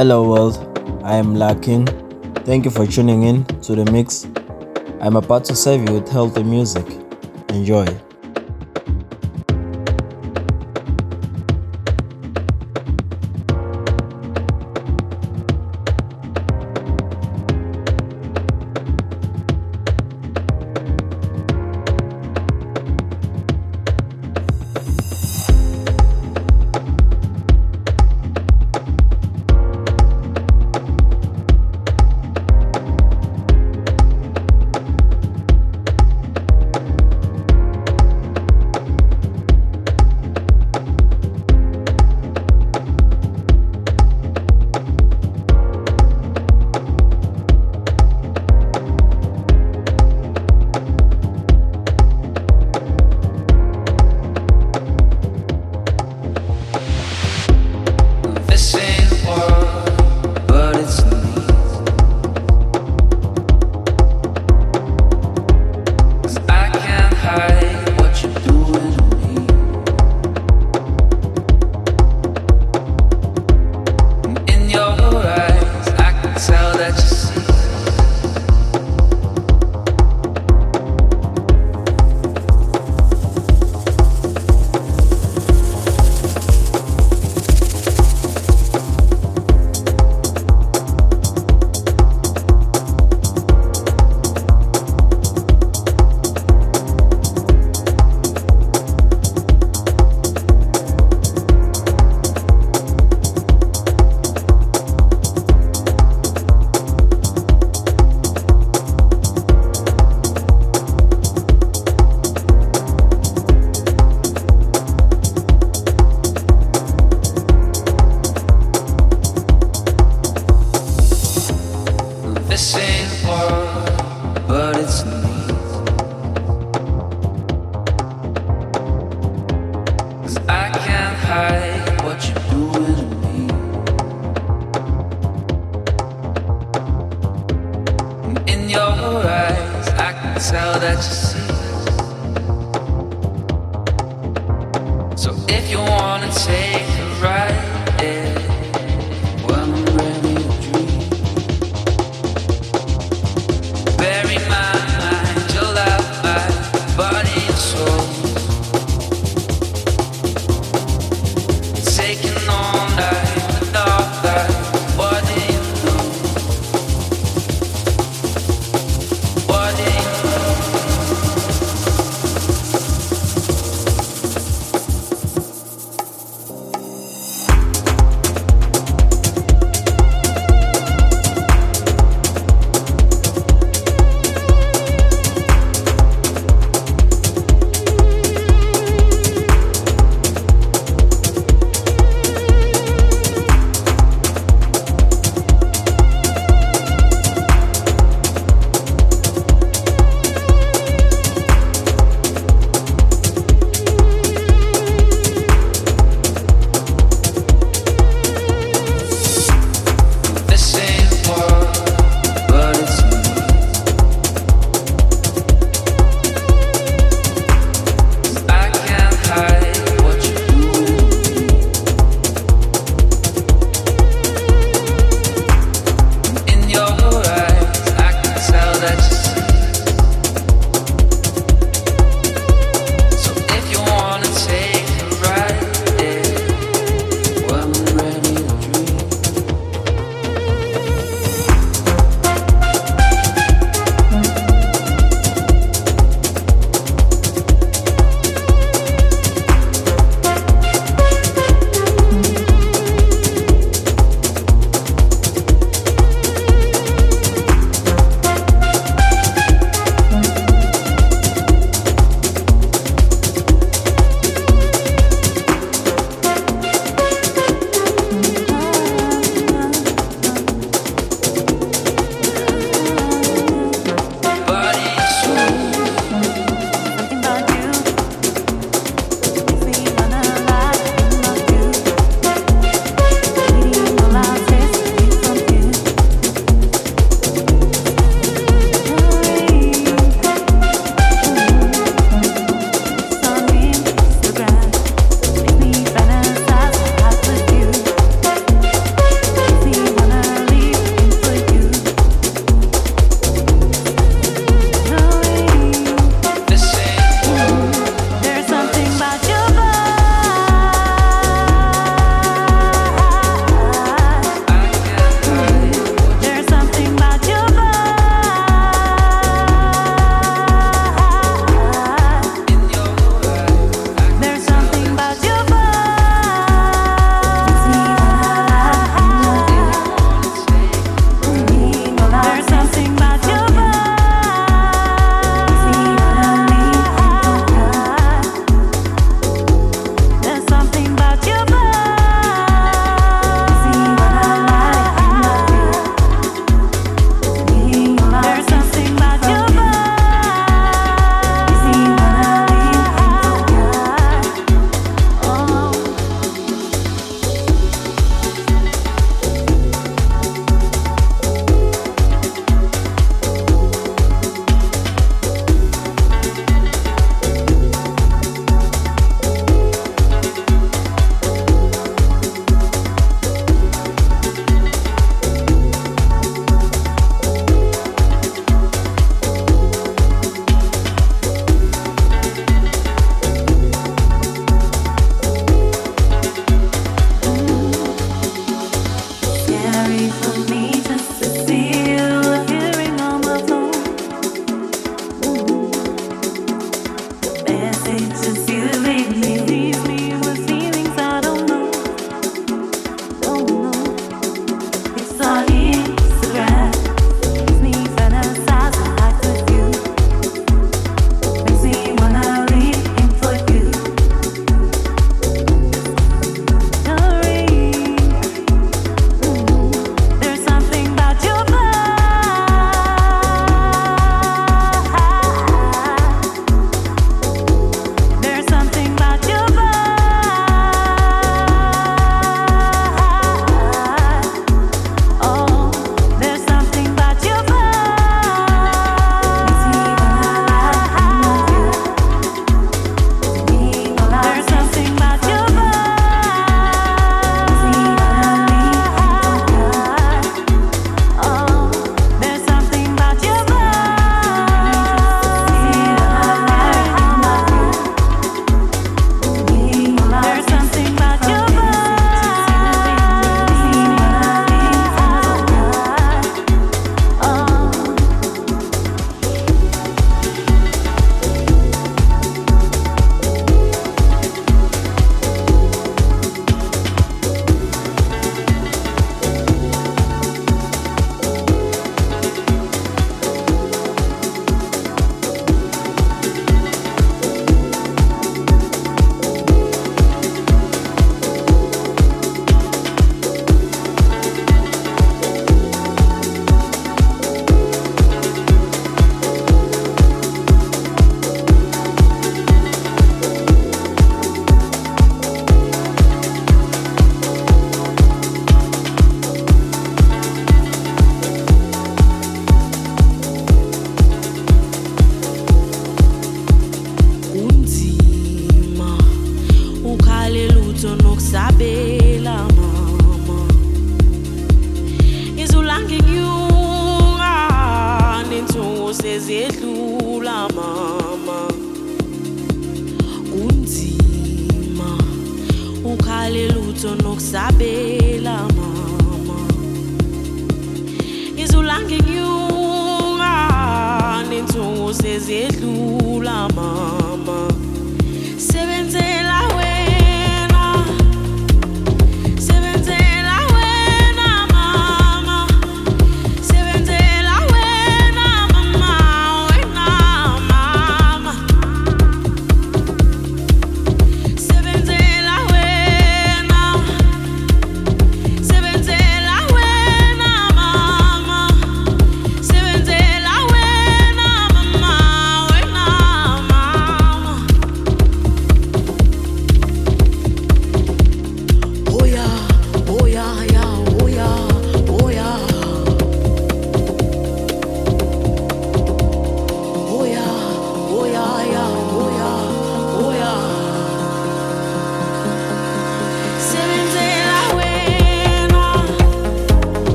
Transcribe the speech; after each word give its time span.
Hello 0.00 0.26
world, 0.26 0.56
I 1.04 1.16
am 1.16 1.34
Larkin. 1.34 1.84
Thank 2.46 2.64
you 2.64 2.70
for 2.70 2.86
tuning 2.86 3.24
in 3.24 3.44
to 3.64 3.74
the 3.74 3.84
mix. 3.92 4.26
I'm 4.98 5.16
about 5.16 5.44
to 5.44 5.54
serve 5.54 5.86
you 5.86 5.92
with 5.92 6.08
healthy 6.08 6.42
music. 6.42 6.86
Enjoy. 7.50 7.84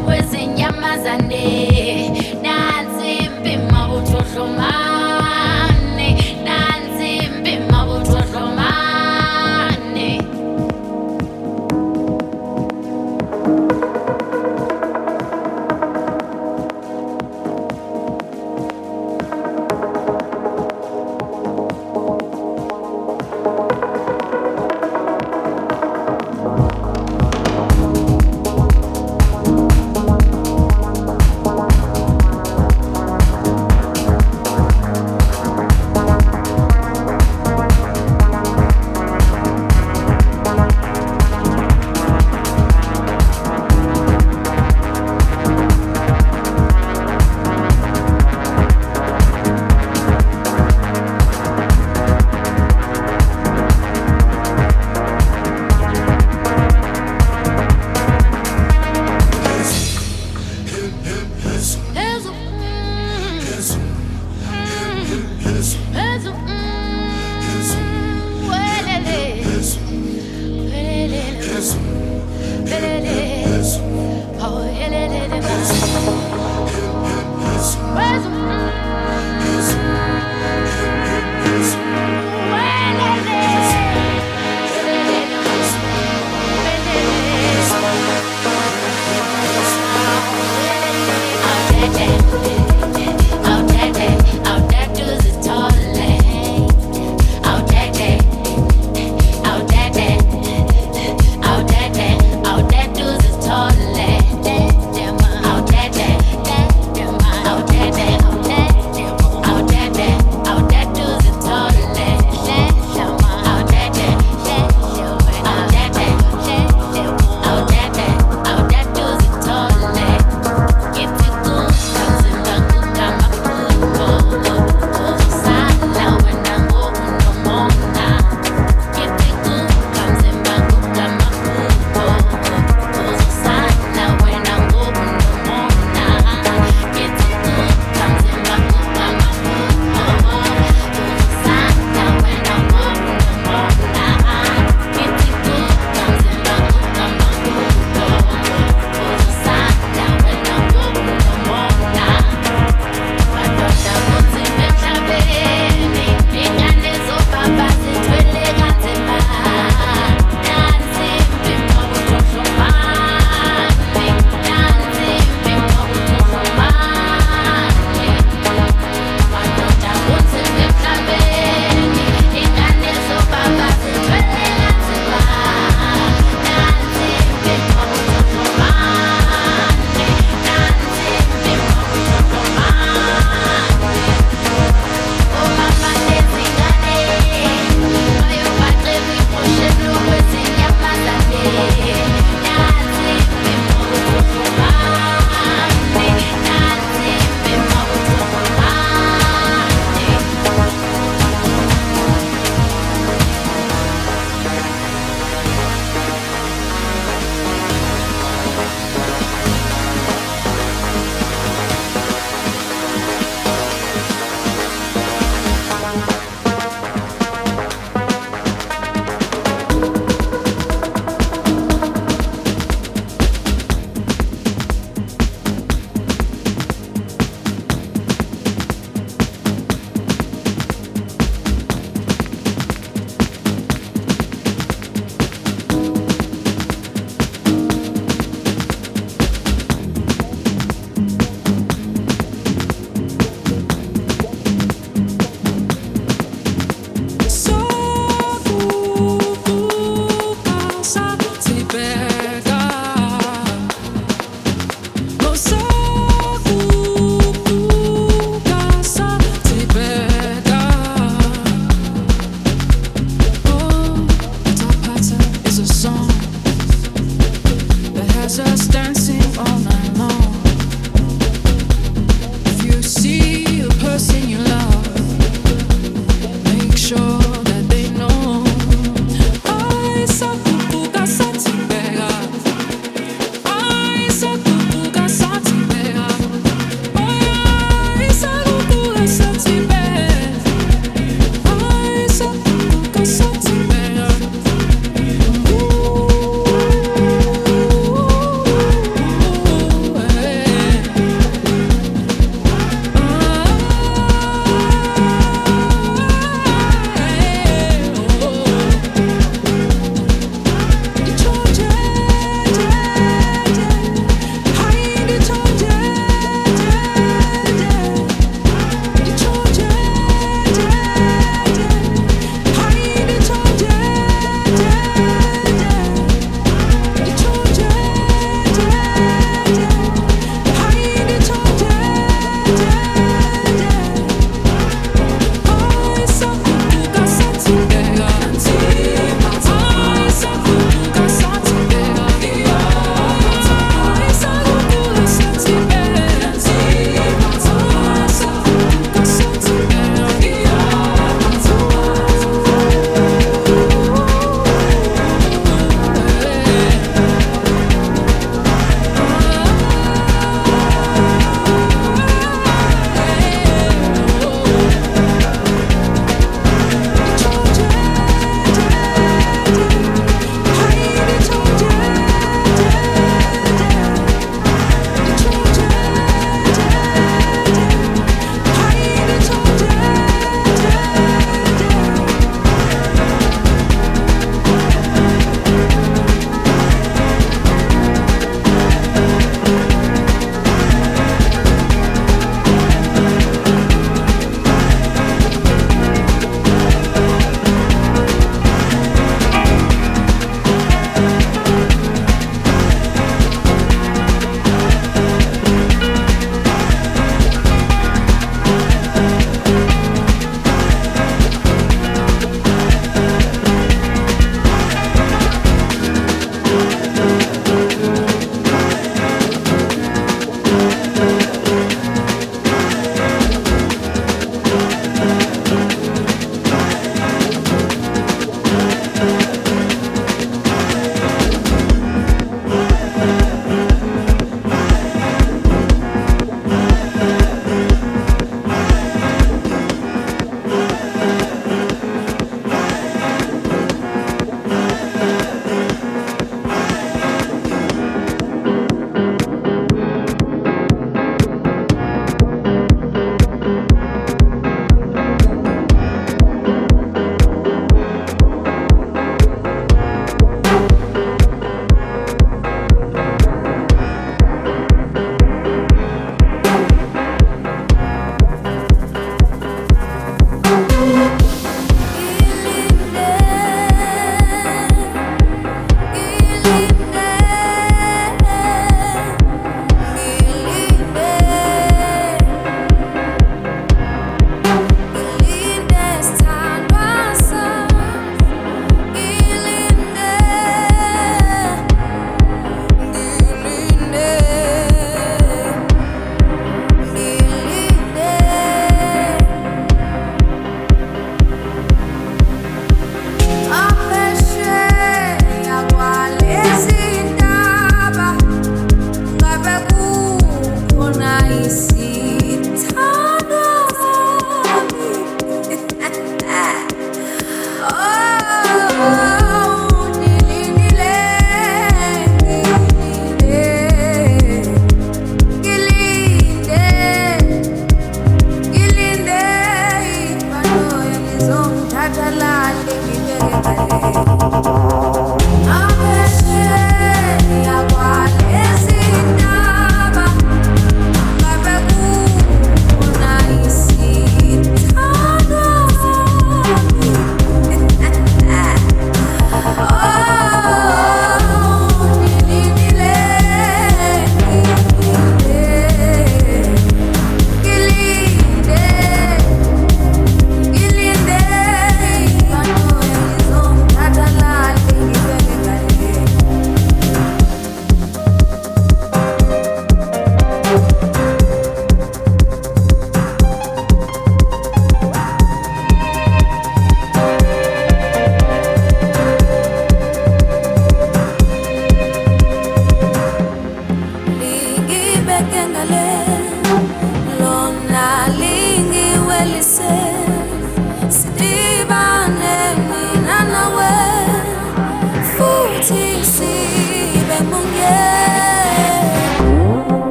Ekuhlolweni 0.00 0.59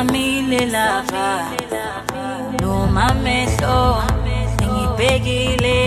ngisamile 0.00 0.66
lapha 0.66 1.28
noma 2.60 3.02
amehlo 3.10 4.02
ngibhekile 4.62 5.78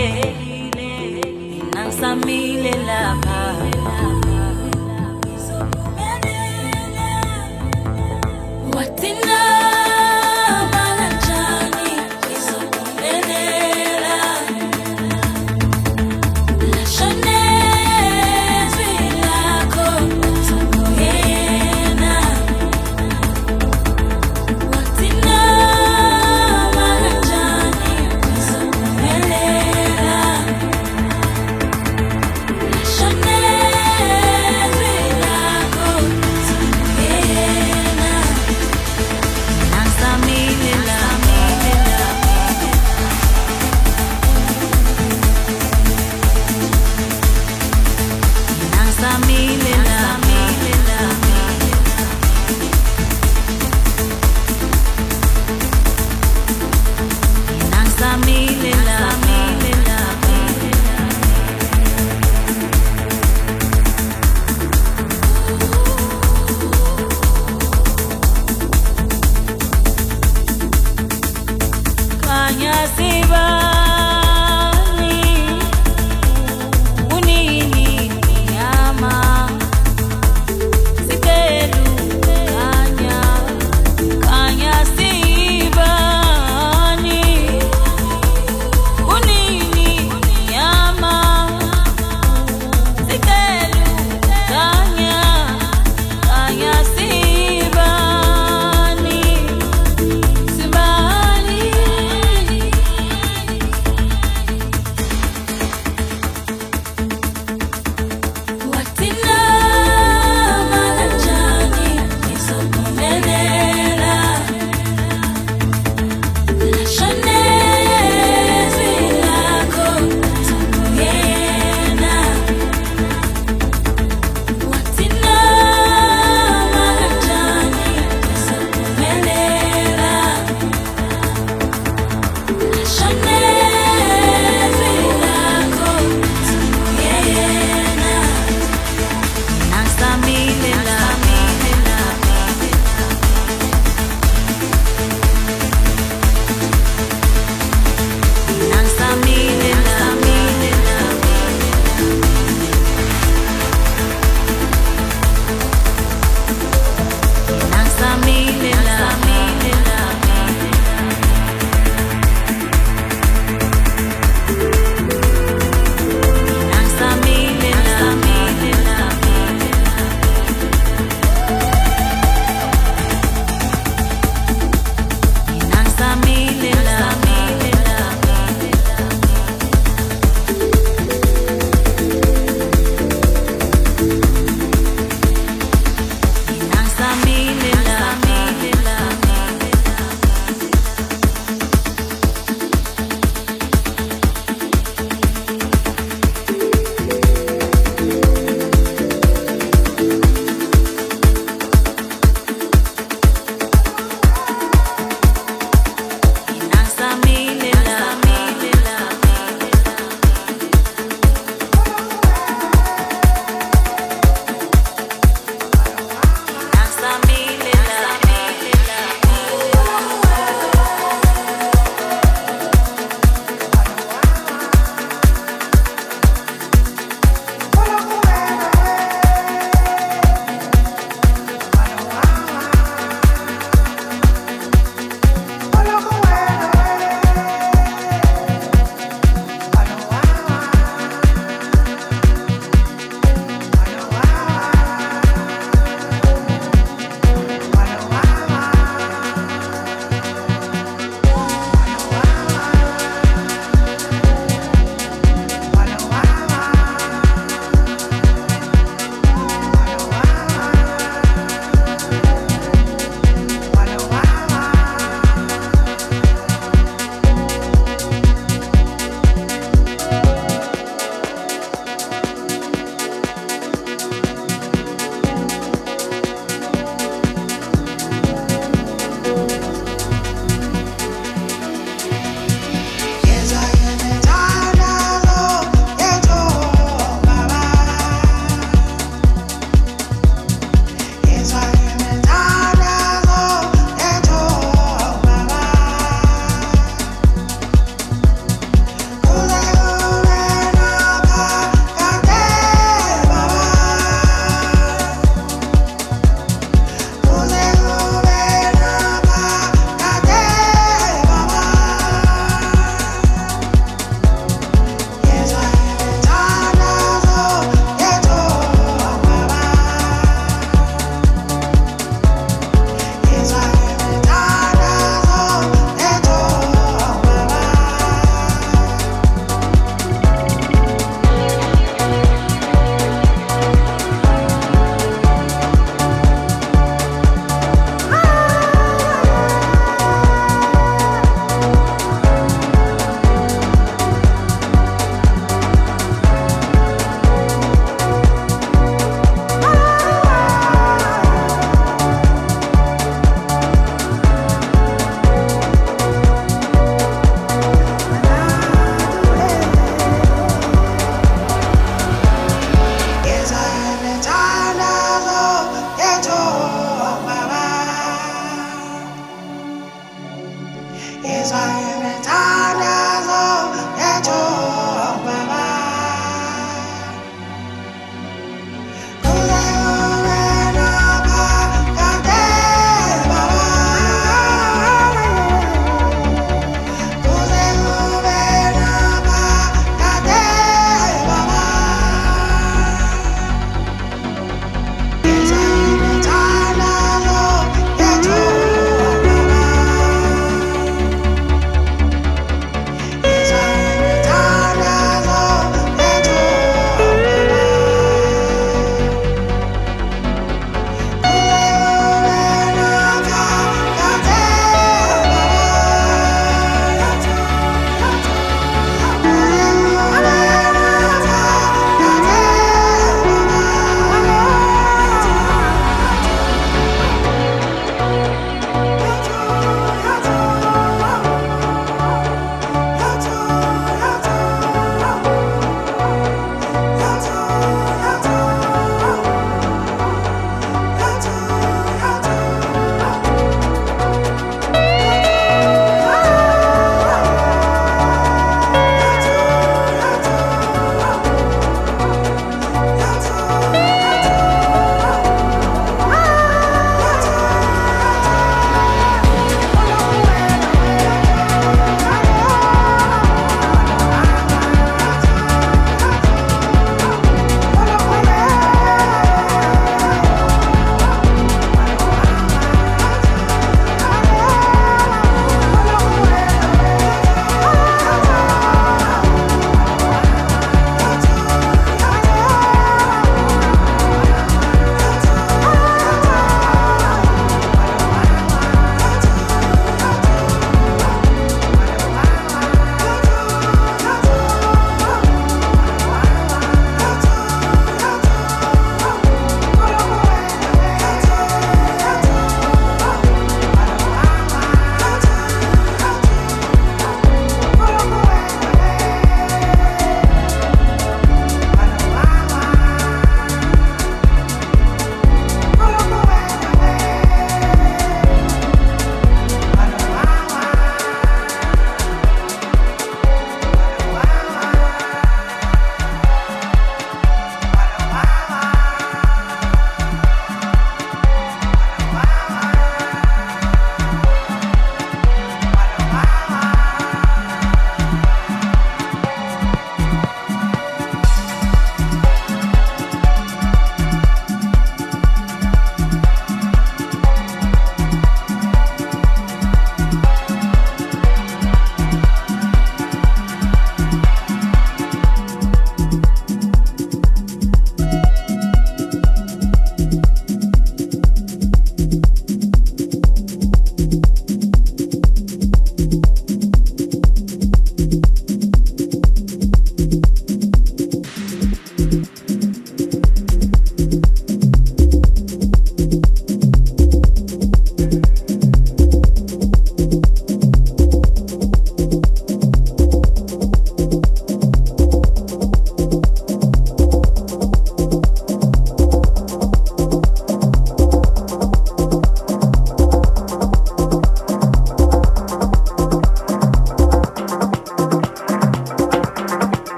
inangisamile 1.58 1.64
lapha 1.64 2.43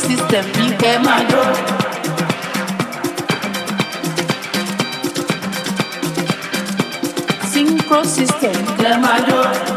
system 0.00 0.46
you 0.62 0.76
can 0.78 1.04
my 1.04 1.24
door. 1.30 1.52
Synchro 7.52 8.04
system, 8.04 8.54
clear 8.76 8.98
my 8.98 9.18
door. 9.28 9.69